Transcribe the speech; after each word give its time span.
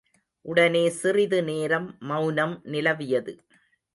உடனே 0.45 0.89
சிறிது 0.89 1.43
நேரம் 1.43 1.95
மெளனம் 1.99 2.61
நிலவியது. 2.63 3.33